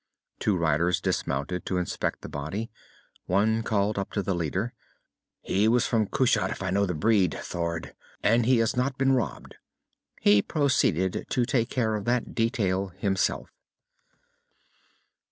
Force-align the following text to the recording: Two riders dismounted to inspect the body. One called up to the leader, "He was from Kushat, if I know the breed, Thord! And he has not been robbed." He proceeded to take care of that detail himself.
Two 0.39 0.57
riders 0.57 0.99
dismounted 0.99 1.63
to 1.67 1.77
inspect 1.77 2.21
the 2.21 2.27
body. 2.27 2.71
One 3.27 3.61
called 3.61 3.99
up 3.99 4.11
to 4.13 4.23
the 4.23 4.33
leader, 4.33 4.73
"He 5.43 5.67
was 5.67 5.85
from 5.85 6.07
Kushat, 6.07 6.49
if 6.49 6.63
I 6.63 6.71
know 6.71 6.87
the 6.87 6.95
breed, 6.95 7.37
Thord! 7.39 7.93
And 8.23 8.47
he 8.47 8.57
has 8.57 8.75
not 8.75 8.97
been 8.97 9.11
robbed." 9.11 9.57
He 10.19 10.41
proceeded 10.41 11.27
to 11.29 11.45
take 11.45 11.69
care 11.69 11.93
of 11.93 12.05
that 12.05 12.33
detail 12.33 12.87
himself. 12.97 13.51